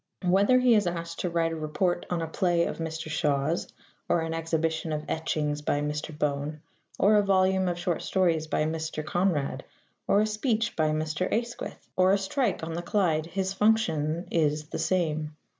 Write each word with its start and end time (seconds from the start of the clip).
Whether 0.25 0.57
he 0.59 0.73
is 0.73 0.87
asked 0.87 1.19
to 1.19 1.29
write 1.29 1.51
a 1.51 1.55
report 1.55 2.07
on 2.09 2.23
a 2.23 2.27
play 2.27 2.65
of 2.65 2.79
Mr. 2.79 3.07
Shaw's 3.07 3.67
or 4.09 4.21
an 4.21 4.33
exhibition 4.33 4.91
of 4.93 5.05
etchings 5.07 5.61
by 5.61 5.81
Mr. 5.81 6.09
Bone 6.17 6.59
or 6.97 7.17
a 7.17 7.21
volume 7.21 7.67
of 7.67 7.77
short 7.77 8.01
stories 8.01 8.47
by 8.47 8.63
Mr. 8.63 9.05
Conrad 9.05 9.63
or 10.07 10.19
a 10.19 10.25
speech 10.25 10.75
by 10.75 10.89
Mr. 10.89 11.31
Asquith 11.31 11.87
or 11.95 12.13
a 12.13 12.17
strike 12.17 12.63
on 12.63 12.73
the 12.73 12.81
Clyde, 12.81 13.27
his 13.27 13.53
function 13.53 14.27
is 14.31 14.69
the 14.69 14.79
same. 14.79 15.35